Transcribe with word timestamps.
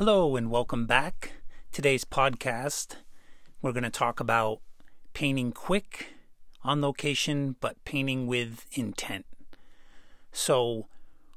Hello 0.00 0.34
and 0.34 0.50
welcome 0.50 0.86
back. 0.86 1.32
Today's 1.72 2.06
podcast, 2.06 2.96
we're 3.60 3.74
going 3.74 3.82
to 3.82 3.90
talk 3.90 4.18
about 4.18 4.62
painting 5.12 5.52
quick 5.52 6.14
on 6.64 6.80
location, 6.80 7.56
but 7.60 7.84
painting 7.84 8.26
with 8.26 8.64
intent. 8.72 9.26
So, 10.32 10.86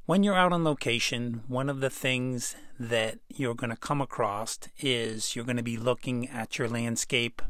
when 0.06 0.24
you're 0.24 0.34
out 0.34 0.54
on 0.54 0.64
location, 0.64 1.44
one 1.50 1.70
of 1.70 1.82
the 1.82 1.90
things 1.90 2.56
that 2.80 3.20
you're 3.28 3.54
going 3.54 3.70
to 3.70 3.76
come 3.76 4.00
across 4.00 4.58
is 4.80 5.36
you're 5.36 5.44
going 5.44 5.58
to 5.58 5.62
be 5.62 5.76
looking 5.76 6.30
at 6.30 6.58
your 6.58 6.70
landscape, 6.70 7.42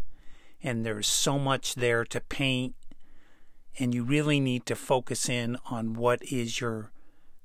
and 0.64 0.84
there's 0.84 1.06
so 1.06 1.38
much 1.38 1.76
there 1.76 2.06
to 2.06 2.22
paint, 2.22 2.74
and 3.78 3.94
you 3.94 4.04
really 4.04 4.40
need 4.40 4.66
to 4.66 4.76
focus 4.76 5.30
in 5.30 5.58
on 5.70 5.94
what 5.94 6.24
is 6.24 6.60
your 6.60 6.92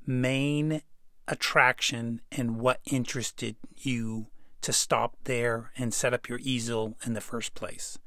main 0.07 0.80
attraction 1.29 2.21
and 2.33 2.59
what 2.59 2.81
interested 2.87 3.57
you 3.77 4.27
to 4.62 4.73
stop 4.73 5.15
there 5.25 5.71
and 5.77 5.95
set 5.95 6.12
up 6.12 6.29
your 6.29 6.41
easel 6.43 6.97
in 7.05 7.12
the 7.15 7.21
first 7.21 7.55
place. 7.55 7.98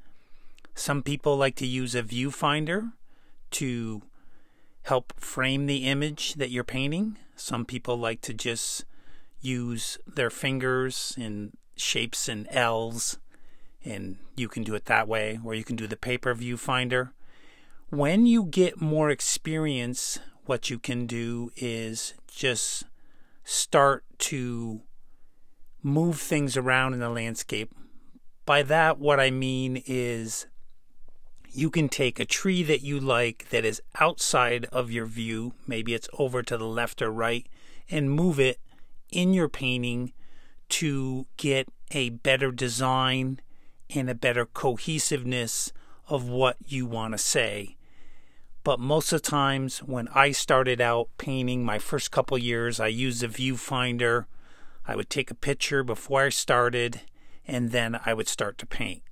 Some 0.74 1.02
people 1.02 1.36
like 1.36 1.56
to 1.56 1.66
use 1.66 1.94
a 1.94 2.02
viewfinder 2.02 2.92
to 3.52 4.02
help 4.82 5.12
frame 5.18 5.66
the 5.66 5.86
image 5.88 6.34
that 6.34 6.50
you're 6.50 6.64
painting. 6.64 7.16
Some 7.36 7.64
people 7.64 7.96
like 7.96 8.20
to 8.22 8.34
just 8.34 8.84
use 9.40 9.98
their 10.06 10.30
fingers 10.30 11.14
in 11.16 11.52
shapes 11.76 12.28
and 12.28 12.46
L's, 12.50 13.18
and 13.84 14.16
you 14.36 14.48
can 14.48 14.62
do 14.62 14.74
it 14.74 14.86
that 14.86 15.08
way, 15.08 15.40
or 15.44 15.54
you 15.54 15.64
can 15.64 15.76
do 15.76 15.86
the 15.86 15.96
paper 15.96 16.34
viewfinder. 16.34 17.10
When 17.90 18.26
you 18.26 18.44
get 18.44 18.80
more 18.80 19.10
experience, 19.10 20.18
what 20.46 20.70
you 20.70 20.78
can 20.78 21.06
do 21.06 21.50
is 21.56 22.14
just 22.26 22.84
start 23.44 24.04
to 24.18 24.82
move 25.82 26.20
things 26.20 26.56
around 26.56 26.94
in 26.94 27.00
the 27.00 27.10
landscape. 27.10 27.74
By 28.46 28.62
that, 28.64 28.98
what 28.98 29.20
I 29.20 29.30
mean 29.30 29.82
is 29.86 30.46
you 31.50 31.70
can 31.70 31.88
take 31.88 32.18
a 32.18 32.24
tree 32.24 32.62
that 32.62 32.82
you 32.82 32.98
like 32.98 33.50
that 33.50 33.64
is 33.64 33.82
outside 34.00 34.64
of 34.66 34.90
your 34.90 35.06
view, 35.06 35.54
maybe 35.66 35.94
it's 35.94 36.08
over 36.18 36.42
to 36.42 36.56
the 36.56 36.66
left 36.66 37.02
or 37.02 37.10
right, 37.10 37.46
and 37.90 38.10
move 38.10 38.40
it 38.40 38.58
in 39.10 39.34
your 39.34 39.48
painting 39.48 40.12
to 40.70 41.26
get 41.36 41.68
a 41.90 42.08
better 42.08 42.50
design 42.50 43.38
and 43.94 44.08
a 44.08 44.14
better 44.14 44.46
cohesiveness 44.46 45.72
of 46.08 46.28
what 46.28 46.56
you 46.64 46.86
want 46.86 47.12
to 47.12 47.18
say. 47.18 47.76
But 48.64 48.78
most 48.78 49.12
of 49.12 49.22
the 49.22 49.30
times 49.30 49.78
when 49.78 50.08
I 50.08 50.30
started 50.30 50.80
out 50.80 51.08
painting 51.18 51.64
my 51.64 51.78
first 51.78 52.10
couple 52.10 52.38
years, 52.38 52.78
I 52.78 52.86
used 52.86 53.22
a 53.22 53.28
viewfinder. 53.28 54.26
I 54.86 54.94
would 54.94 55.10
take 55.10 55.30
a 55.30 55.34
picture 55.34 55.82
before 55.82 56.24
I 56.24 56.28
started 56.28 57.00
and 57.46 57.72
then 57.72 57.98
I 58.06 58.14
would 58.14 58.28
start 58.28 58.58
to 58.58 58.66
paint. 58.66 59.02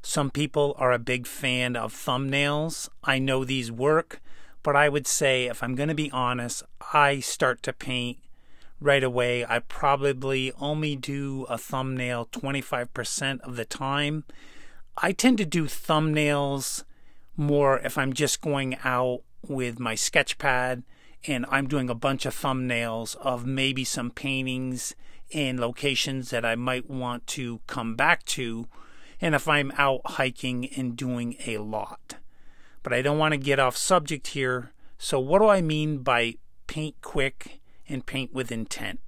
Some 0.00 0.30
people 0.30 0.74
are 0.78 0.92
a 0.92 0.98
big 0.98 1.26
fan 1.26 1.76
of 1.76 1.92
thumbnails. 1.92 2.88
I 3.04 3.18
know 3.18 3.44
these 3.44 3.70
work, 3.70 4.20
but 4.62 4.76
I 4.76 4.88
would 4.88 5.06
say 5.06 5.44
if 5.46 5.62
I'm 5.62 5.74
going 5.74 5.88
to 5.88 5.94
be 5.94 6.10
honest, 6.10 6.62
I 6.92 7.20
start 7.20 7.62
to 7.64 7.72
paint 7.72 8.18
right 8.80 9.02
away. 9.02 9.44
I 9.44 9.58
probably 9.58 10.52
only 10.58 10.96
do 10.96 11.44
a 11.50 11.58
thumbnail 11.58 12.26
25% 12.26 13.40
of 13.40 13.56
the 13.56 13.64
time. 13.64 14.24
I 14.96 15.12
tend 15.12 15.38
to 15.38 15.44
do 15.44 15.64
thumbnails 15.64 16.84
more 17.36 17.78
if 17.78 17.98
I'm 17.98 18.12
just 18.12 18.40
going 18.40 18.76
out 18.84 19.22
with 19.46 19.78
my 19.78 19.94
sketch 19.94 20.38
pad 20.38 20.82
and 21.26 21.46
I'm 21.48 21.68
doing 21.68 21.90
a 21.90 21.94
bunch 21.94 22.26
of 22.26 22.34
thumbnails 22.34 23.16
of 23.16 23.46
maybe 23.46 23.84
some 23.84 24.10
paintings 24.10 24.94
in 25.30 25.58
locations 25.58 26.30
that 26.30 26.44
I 26.44 26.54
might 26.54 26.88
want 26.88 27.26
to 27.28 27.60
come 27.66 27.96
back 27.96 28.24
to, 28.26 28.68
and 29.20 29.34
if 29.34 29.48
I'm 29.48 29.72
out 29.76 30.02
hiking 30.04 30.66
and 30.76 30.96
doing 30.96 31.36
a 31.46 31.58
lot. 31.58 32.16
But 32.82 32.92
I 32.92 33.02
don't 33.02 33.18
want 33.18 33.32
to 33.32 33.38
get 33.38 33.58
off 33.58 33.76
subject 33.76 34.28
here. 34.28 34.72
So, 34.98 35.18
what 35.18 35.40
do 35.40 35.48
I 35.48 35.60
mean 35.60 35.98
by 35.98 36.36
paint 36.66 36.96
quick 37.02 37.60
and 37.88 38.06
paint 38.06 38.32
with 38.32 38.52
intent? 38.52 39.00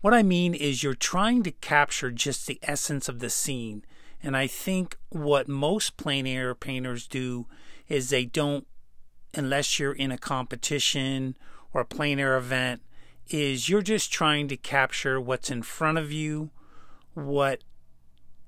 What 0.00 0.14
I 0.14 0.22
mean 0.22 0.54
is 0.54 0.82
you're 0.82 0.94
trying 0.94 1.42
to 1.42 1.50
capture 1.50 2.10
just 2.10 2.46
the 2.46 2.58
essence 2.62 3.08
of 3.08 3.18
the 3.18 3.28
scene. 3.28 3.84
And 4.22 4.36
I 4.36 4.46
think 4.46 4.96
what 5.08 5.48
most 5.48 5.96
plein 5.96 6.26
air 6.26 6.54
painters 6.54 7.06
do 7.06 7.46
is 7.88 8.10
they 8.10 8.24
don't, 8.24 8.66
unless 9.34 9.78
you're 9.78 9.92
in 9.92 10.12
a 10.12 10.18
competition 10.18 11.36
or 11.72 11.82
a 11.82 11.86
plein 11.86 12.18
air 12.18 12.36
event, 12.36 12.82
is 13.28 13.68
you're 13.68 13.82
just 13.82 14.12
trying 14.12 14.48
to 14.48 14.56
capture 14.56 15.20
what's 15.20 15.50
in 15.50 15.62
front 15.62 15.98
of 15.98 16.12
you, 16.12 16.50
what 17.14 17.62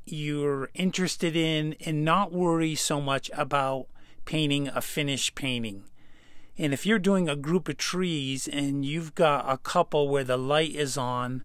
you're 0.05 0.69
interested 0.75 1.37
in, 1.37 1.75
and 1.87 2.04
not 2.04 2.33
worry 2.33 2.75
so 2.75 3.00
much 3.00 3.31
about 3.34 3.87
painting 4.25 4.69
a 4.69 4.81
finished 4.81 5.34
painting. 5.34 5.84
And 6.59 6.75
if 6.75 6.84
you're 6.84 6.99
doing 6.99 7.28
a 7.28 7.37
group 7.37 7.69
of 7.69 7.78
trees 7.78 8.47
and 8.47 8.84
you've 8.84 9.15
got 9.15 9.49
a 9.49 9.56
couple 9.56 10.09
where 10.09 10.25
the 10.25 10.37
light 10.37 10.75
is 10.75 10.99
on, 10.99 11.44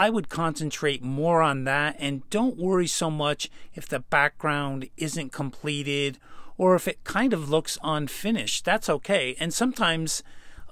I 0.00 0.08
would 0.08 0.30
concentrate 0.30 1.02
more 1.02 1.42
on 1.42 1.64
that 1.64 1.94
and 1.98 2.28
don't 2.30 2.56
worry 2.56 2.86
so 2.86 3.10
much 3.10 3.50
if 3.74 3.86
the 3.86 4.00
background 4.00 4.88
isn't 4.96 5.30
completed 5.30 6.16
or 6.56 6.74
if 6.74 6.88
it 6.88 7.04
kind 7.04 7.34
of 7.34 7.50
looks 7.50 7.76
unfinished. 7.84 8.64
That's 8.64 8.88
okay. 8.88 9.36
And 9.38 9.52
sometimes 9.52 10.22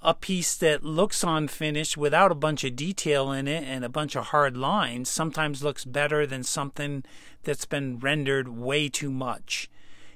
a 0.01 0.15
piece 0.15 0.57
that 0.57 0.83
looks 0.83 1.23
unfinished 1.23 1.95
without 1.95 2.33
a 2.33 2.35
bunch 2.35 2.65
of 2.65 2.75
detail 2.75 3.31
in 3.31 3.47
it 3.47 3.65
and 3.65 3.85
a 3.85 3.91
bunch 3.91 4.17
of 4.17 4.29
hard 4.29 4.57
lines 4.57 5.11
sometimes 5.11 5.63
looks 5.63 5.85
better 5.85 6.27
than 6.27 6.43
something 6.43 7.05
that's 7.43 7.67
been 7.67 7.99
rendered 7.99 8.49
way 8.49 8.89
too 8.89 9.11
much. 9.11 9.69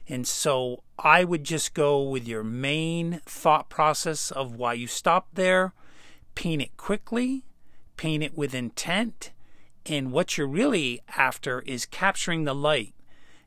And 0.09 0.27
so 0.27 0.85
I 0.99 1.25
would 1.25 1.45
just 1.45 1.75
go 1.75 2.01
with 2.01 2.27
your 2.27 2.43
main 2.43 3.21
thought 3.27 3.69
process 3.69 4.31
of 4.31 4.57
why 4.57 4.73
you 4.73 4.87
stopped 4.87 5.35
there, 5.35 5.75
paint 6.35 6.63
it 6.63 6.79
quickly, 6.79 7.45
paint 8.03 8.23
it 8.23 8.37
with 8.37 8.55
intent, 8.55 9.31
and 9.87 10.11
what 10.13 10.37
you're 10.37 10.47
really 10.47 11.01
after 11.17 11.61
is 11.61 11.87
capturing 11.87 12.45
the 12.45 12.55
light. 12.55 12.95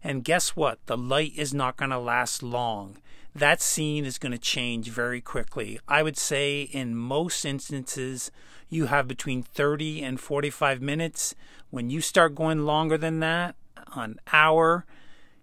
And 0.03 0.23
guess 0.23 0.55
what? 0.55 0.79
The 0.85 0.97
light 0.97 1.33
is 1.35 1.53
not 1.53 1.77
going 1.77 1.91
to 1.91 1.99
last 1.99 2.41
long 2.41 2.97
that 3.35 3.61
scene 3.61 4.05
is 4.05 4.17
going 4.17 4.31
to 4.31 4.37
change 4.37 4.89
very 4.89 5.19
quickly. 5.19 5.77
I 5.89 6.01
would 6.03 6.17
say 6.17 6.61
in 6.61 6.95
most 6.95 7.43
instances, 7.43 8.31
you 8.69 8.85
have 8.85 9.09
between 9.09 9.43
30 9.43 10.01
and 10.01 10.19
45 10.19 10.81
minutes. 10.81 11.35
When 11.69 11.89
you 11.89 11.99
start 11.99 12.33
going 12.33 12.65
longer 12.65 12.97
than 12.97 13.19
that, 13.19 13.55
an 13.93 14.19
hour, 14.31 14.85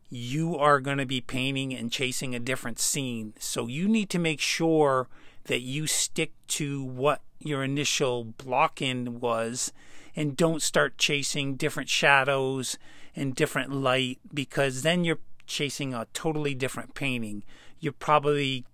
you 0.08 0.56
are 0.56 0.80
going 0.80 0.96
to 0.98 1.06
be 1.06 1.20
painting 1.20 1.74
and 1.74 1.92
chasing 1.92 2.34
a 2.34 2.40
different 2.40 2.78
scene. 2.78 3.34
So 3.38 3.66
you 3.66 3.86
need 3.86 4.08
to 4.10 4.18
make 4.18 4.40
sure 4.40 5.08
that 5.44 5.60
you 5.60 5.86
stick 5.86 6.32
to 6.46 6.82
what 6.82 7.22
your 7.38 7.62
initial 7.64 8.24
block 8.24 8.80
in 8.80 9.20
was 9.20 9.72
and 10.14 10.36
don't 10.36 10.62
start 10.62 10.98
chasing 10.98 11.54
different 11.54 11.88
shadows 11.88 12.78
and 13.16 13.34
different 13.34 13.72
light 13.72 14.18
because 14.32 14.82
then 14.82 15.04
you're 15.04 15.18
chasing 15.46 15.92
a 15.92 16.06
totally 16.12 16.54
different 16.54 16.94
painting 16.94 17.42
you're 17.82 17.92
probably 17.92 18.64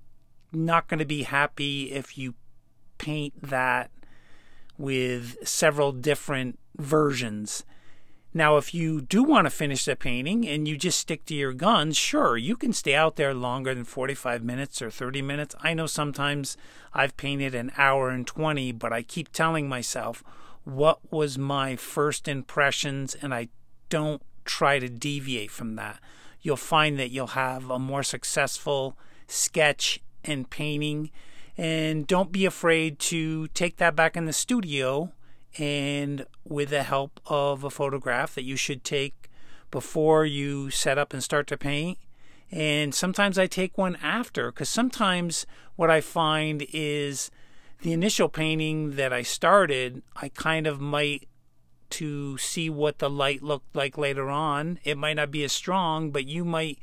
not 0.53 0.87
going 0.87 0.99
to 0.99 1.07
be 1.07 1.23
happy 1.23 1.91
if 1.91 2.17
you 2.19 2.35
paint 2.99 3.33
that 3.43 3.91
with 4.77 5.37
several 5.47 5.93
different 5.93 6.59
versions. 6.77 7.65
Now, 8.39 8.57
if 8.57 8.73
you 8.73 9.01
do 9.01 9.23
want 9.23 9.47
to 9.47 9.51
finish 9.51 9.85
the 9.85 9.97
painting 9.97 10.47
and 10.49 10.67
you 10.69 10.77
just 10.77 10.99
stick 10.99 11.25
to 11.27 11.35
your 11.35 11.53
guns, 11.53 11.97
sure, 11.97 12.37
you 12.37 12.57
can 12.57 12.73
stay 12.73 12.95
out 12.95 13.17
there 13.17 13.35
longer 13.35 13.75
than 13.75 13.85
45 13.85 14.45
minutes 14.45 14.81
or 14.81 14.91
30 14.91 15.23
minutes. 15.23 15.55
I 15.61 15.75
know 15.75 15.87
sometimes 15.87 16.57
I've 16.95 17.17
painted 17.17 17.55
an 17.55 17.73
hour 17.77 18.11
and 18.11 18.27
20, 18.27 18.73
but 18.73 18.93
I 18.93 19.03
keep 19.03 19.33
telling 19.33 19.69
myself 19.69 20.23
what 20.63 21.01
was 21.13 21.37
my 21.37 21.75
first 21.77 22.29
impressions, 22.29 23.17
and 23.17 23.35
I 23.35 23.49
don't 23.89 24.23
try 24.45 24.79
to 24.79 24.89
deviate 24.89 25.51
from 25.51 25.75
that 25.75 25.99
you'll 26.41 26.57
find 26.57 26.99
that 26.99 27.11
you'll 27.11 27.29
have 27.29 27.71
a 27.71 27.79
more 27.79 28.03
successful 28.03 28.97
sketch 29.27 30.01
and 30.25 30.49
painting. 30.49 31.11
And 31.57 32.07
don't 32.07 32.31
be 32.31 32.47
afraid 32.47 32.99
to 33.01 33.49
take 33.49 33.77
that 33.79 33.97
back 33.97 34.17
in 34.17 34.27
the 34.27 34.33
studio 34.33 35.13
and 35.59 36.25
with 36.45 36.71
the 36.71 36.85
help 36.85 37.21
of 37.27 37.65
a 37.65 37.71
photograph 37.71 38.35
that 38.35 38.45
you 38.45 38.57
should 38.57 38.85
take 38.85 39.31
before 39.71 40.25
you 40.25 40.71
set 40.71 40.99
up 40.99 41.13
and 41.13 41.23
start 41.23 41.47
to 41.49 41.57
paint. 41.57 41.99
And 42.51 42.95
sometimes 42.95 43.39
I 43.39 43.47
take 43.47 43.77
one 43.77 43.97
after 44.03 44.51
because 44.51 44.69
sometimes 44.69 45.47
what 45.77 45.91
I 45.91 46.01
find 46.01 46.67
is 46.73 47.31
the 47.83 47.93
initial 47.93 48.29
painting 48.29 48.97
that 48.97 49.13
I 49.13 49.23
started, 49.23 50.03
I 50.17 50.31
kind 50.31 50.67
of 50.67 50.81
might 50.81 51.29
to 51.91 52.37
see 52.39 52.69
what 52.69 52.99
the 52.99 53.11
light 53.11 53.43
looked 53.43 53.75
like 53.75 53.97
later 53.97 54.29
on. 54.29 54.79
It 54.85 54.99
might 54.99 55.15
not 55.15 55.31
be 55.31 55.45
as 55.45 55.53
strong, 55.53 56.11
but 56.11 56.27
you 56.27 56.45
might 56.45 56.79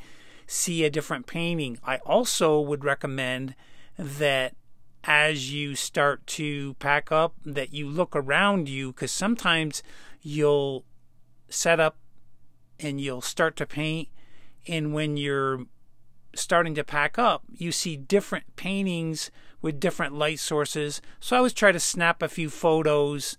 see 0.47 0.83
a 0.83 0.89
different 0.89 1.27
painting. 1.27 1.79
I 1.83 1.97
also 1.97 2.59
would 2.59 2.83
recommend 2.83 3.55
that 3.97 4.55
as 5.07 5.53
you 5.53 5.75
start 5.75 6.25
to 6.25 6.73
pack 6.75 7.11
up 7.11 7.35
that 7.45 7.73
you 7.73 7.87
look 7.87 8.15
around 8.15 8.67
you 8.67 8.91
because 8.91 9.11
sometimes 9.11 9.83
you'll 10.21 10.83
set 11.47 11.79
up 11.79 11.97
and 12.79 12.99
you'll 12.99 13.21
start 13.21 13.55
to 13.55 13.65
paint 13.65 14.09
and 14.67 14.93
when 14.93 15.15
you're 15.15 15.65
starting 16.33 16.73
to 16.75 16.83
pack 16.83 17.19
up 17.19 17.43
you 17.53 17.71
see 17.71 17.95
different 17.95 18.55
paintings 18.55 19.31
with 19.61 19.79
different 19.79 20.13
light 20.13 20.39
sources. 20.39 21.01
So 21.19 21.35
i 21.35 21.37
always 21.37 21.53
try 21.53 21.71
to 21.71 21.79
snap 21.79 22.21
a 22.21 22.27
few 22.27 22.49
photos 22.49 23.37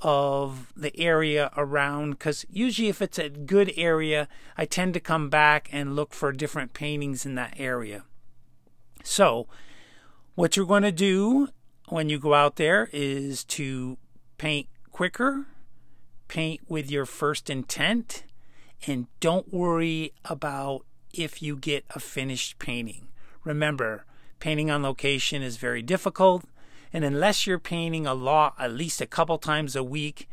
of 0.00 0.72
the 0.76 0.96
area 0.98 1.50
around 1.56 2.10
because 2.10 2.46
usually 2.48 2.88
if 2.88 3.02
it's 3.02 3.18
a 3.18 3.28
good 3.28 3.72
area 3.76 4.28
i 4.56 4.64
tend 4.64 4.94
to 4.94 5.00
come 5.00 5.28
back 5.28 5.68
and 5.72 5.96
look 5.96 6.14
for 6.14 6.30
different 6.30 6.72
paintings 6.72 7.26
in 7.26 7.34
that 7.34 7.54
area. 7.58 8.04
So 9.02 9.48
what 10.38 10.56
you're 10.56 10.64
going 10.64 10.84
to 10.84 10.92
do 10.92 11.48
when 11.88 12.08
you 12.08 12.16
go 12.16 12.32
out 12.32 12.54
there 12.54 12.88
is 12.92 13.42
to 13.42 13.98
paint 14.36 14.68
quicker 14.92 15.46
paint 16.28 16.60
with 16.68 16.88
your 16.88 17.04
first 17.04 17.50
intent 17.50 18.22
and 18.86 19.08
don't 19.18 19.52
worry 19.52 20.12
about 20.24 20.84
if 21.12 21.42
you 21.42 21.56
get 21.56 21.84
a 21.90 21.98
finished 21.98 22.56
painting. 22.60 23.08
Remember, 23.42 24.04
painting 24.38 24.70
on 24.70 24.80
location 24.80 25.42
is 25.42 25.56
very 25.56 25.82
difficult, 25.82 26.44
and 26.92 27.02
unless 27.02 27.44
you're 27.44 27.58
painting 27.58 28.06
a 28.06 28.14
lot, 28.14 28.54
at 28.60 28.70
least 28.70 29.00
a 29.00 29.06
couple 29.06 29.38
times 29.38 29.74
a 29.74 29.82
week, 29.82 30.28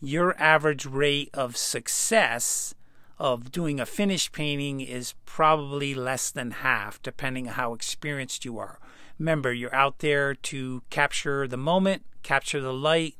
your 0.00 0.34
average 0.40 0.86
rate 0.86 1.28
of 1.34 1.58
success 1.58 2.74
of 3.20 3.52
doing 3.52 3.78
a 3.78 3.84
finished 3.84 4.32
painting 4.32 4.80
is 4.80 5.14
probably 5.26 5.94
less 5.94 6.30
than 6.30 6.50
half, 6.50 7.00
depending 7.02 7.46
on 7.46 7.54
how 7.54 7.74
experienced 7.74 8.46
you 8.46 8.58
are. 8.58 8.80
Remember, 9.18 9.52
you're 9.52 9.74
out 9.74 9.98
there 9.98 10.34
to 10.34 10.82
capture 10.88 11.46
the 11.46 11.58
moment, 11.58 12.02
capture 12.22 12.62
the 12.62 12.72
light, 12.72 13.16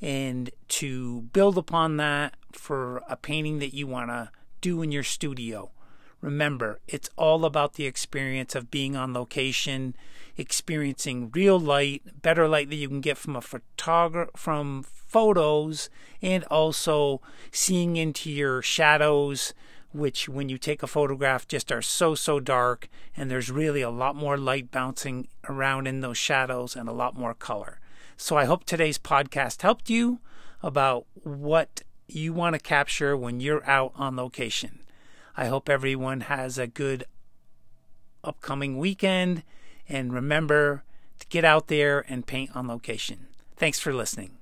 and 0.00 0.50
to 0.68 1.22
build 1.32 1.56
upon 1.56 1.96
that 1.96 2.34
for 2.50 3.02
a 3.08 3.16
painting 3.16 3.60
that 3.60 3.72
you 3.72 3.86
want 3.86 4.10
to 4.10 4.30
do 4.60 4.82
in 4.82 4.90
your 4.90 5.04
studio. 5.04 5.70
Remember, 6.20 6.80
it's 6.88 7.10
all 7.16 7.44
about 7.44 7.74
the 7.74 7.86
experience 7.86 8.56
of 8.56 8.70
being 8.70 8.96
on 8.96 9.12
location, 9.12 9.94
experiencing 10.36 11.30
real 11.32 11.58
light, 11.58 12.02
better 12.22 12.48
light 12.48 12.68
that 12.70 12.76
you 12.76 12.88
can 12.88 13.00
get 13.00 13.16
from 13.16 13.36
a 13.36 13.40
photograph 13.40 14.28
from 14.36 14.82
photos, 14.82 15.88
and 16.20 16.44
also 16.44 17.20
seeing 17.50 17.96
into 17.96 18.30
your 18.30 18.60
shadows, 18.60 19.54
which 19.92 20.28
when 20.28 20.48
you 20.48 20.58
take 20.58 20.82
a 20.82 20.86
photograph 20.86 21.48
just 21.48 21.72
are 21.72 21.80
so 21.80 22.14
so 22.14 22.40
dark, 22.40 22.88
and 23.16 23.30
there's 23.30 23.50
really 23.50 23.82
a 23.82 23.90
lot 23.90 24.16
more 24.16 24.36
light 24.36 24.70
bouncing 24.70 25.28
around 25.48 25.86
in 25.86 26.00
those 26.00 26.18
shadows 26.18 26.76
and 26.76 26.88
a 26.88 26.92
lot 26.92 27.16
more 27.16 27.34
color. 27.34 27.80
So 28.16 28.36
I 28.36 28.44
hope 28.44 28.64
today's 28.64 28.98
podcast 28.98 29.62
helped 29.62 29.88
you 29.88 30.20
about 30.62 31.06
what 31.22 31.82
you 32.08 32.32
want 32.32 32.54
to 32.54 32.60
capture 32.60 33.16
when 33.16 33.40
you're 33.40 33.68
out 33.68 33.92
on 33.94 34.16
location. 34.16 34.80
I 35.36 35.46
hope 35.46 35.68
everyone 35.68 36.22
has 36.22 36.56
a 36.58 36.66
good 36.66 37.04
upcoming 38.24 38.78
weekend 38.78 39.42
and 39.88 40.12
remember 40.12 40.82
to 41.18 41.26
get 41.28 41.44
out 41.44 41.68
there 41.68 42.04
and 42.08 42.26
paint 42.26 42.54
on 42.54 42.68
location. 42.68 43.26
Thanks 43.56 43.78
for 43.78 43.92
listening. 43.92 44.32